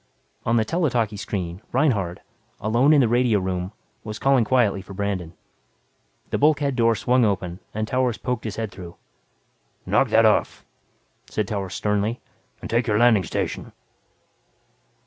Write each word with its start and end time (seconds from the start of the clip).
On 0.47 0.55
the 0.57 0.65
tele 0.65 0.89
talkie 0.89 1.15
screen, 1.15 1.61
Reinhardt, 1.71 2.21
alone 2.59 2.91
in 2.91 3.01
the 3.01 3.07
radio 3.07 3.37
room, 3.39 3.71
was 4.03 4.17
calling 4.17 4.43
quietly 4.43 4.81
for 4.81 4.95
Brandon. 4.95 5.35
The 6.31 6.39
bulkhead 6.39 6.75
door 6.75 6.95
swung 6.95 7.23
open 7.23 7.59
and 7.71 7.87
Towers 7.87 8.17
poked 8.17 8.45
his 8.45 8.55
head 8.55 8.71
through. 8.71 8.95
"Knock 9.85 10.07
that 10.09 10.25
off," 10.25 10.65
said 11.29 11.47
Towers 11.47 11.75
sternly, 11.75 12.19
"and 12.61 12.67
take 12.67 12.87
your 12.87 12.97
landing 12.97 13.23
station." 13.25 13.73